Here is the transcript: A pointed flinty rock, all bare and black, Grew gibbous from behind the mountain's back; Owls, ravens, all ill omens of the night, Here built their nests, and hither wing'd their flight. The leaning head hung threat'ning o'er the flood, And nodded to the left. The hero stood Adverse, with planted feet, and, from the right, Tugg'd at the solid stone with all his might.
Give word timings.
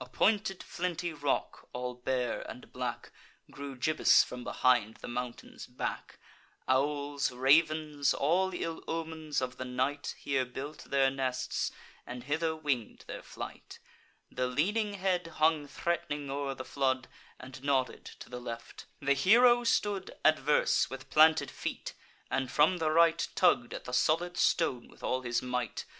A 0.00 0.08
pointed 0.08 0.64
flinty 0.64 1.12
rock, 1.12 1.68
all 1.72 1.94
bare 1.94 2.40
and 2.50 2.72
black, 2.72 3.12
Grew 3.52 3.76
gibbous 3.76 4.24
from 4.24 4.42
behind 4.42 4.96
the 4.96 5.06
mountain's 5.06 5.68
back; 5.68 6.18
Owls, 6.66 7.30
ravens, 7.30 8.12
all 8.12 8.50
ill 8.52 8.82
omens 8.88 9.40
of 9.40 9.58
the 9.58 9.64
night, 9.64 10.16
Here 10.18 10.44
built 10.44 10.82
their 10.86 11.08
nests, 11.08 11.70
and 12.04 12.24
hither 12.24 12.56
wing'd 12.56 13.04
their 13.06 13.22
flight. 13.22 13.78
The 14.28 14.48
leaning 14.48 14.94
head 14.94 15.28
hung 15.34 15.68
threat'ning 15.68 16.28
o'er 16.28 16.56
the 16.56 16.64
flood, 16.64 17.06
And 17.38 17.62
nodded 17.62 18.04
to 18.18 18.28
the 18.28 18.40
left. 18.40 18.86
The 18.98 19.14
hero 19.14 19.62
stood 19.62 20.10
Adverse, 20.24 20.90
with 20.90 21.10
planted 21.10 21.48
feet, 21.48 21.94
and, 22.28 22.50
from 22.50 22.78
the 22.78 22.90
right, 22.90 23.24
Tugg'd 23.36 23.72
at 23.72 23.84
the 23.84 23.92
solid 23.92 24.36
stone 24.36 24.88
with 24.88 25.04
all 25.04 25.22
his 25.22 25.42
might. 25.42 25.84